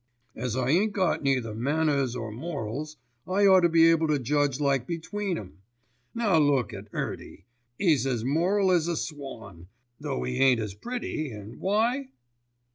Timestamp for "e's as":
7.79-8.23